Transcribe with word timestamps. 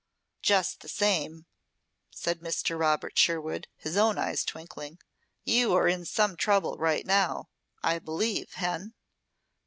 "Just 0.41 0.79
the 0.81 0.89
same," 0.89 1.45
said 2.09 2.39
Mr. 2.39 2.75
Robert 2.79 3.15
Sherwood, 3.19 3.67
his 3.77 3.97
own 3.97 4.17
eyes 4.17 4.43
twinkling, 4.43 4.97
"you 5.43 5.75
are 5.75 5.87
in 5.87 6.05
some 6.05 6.35
trouble 6.35 6.75
right 6.79 7.05
now, 7.05 7.49
I 7.83 7.99
believe, 7.99 8.53
Hen?" 8.53 8.95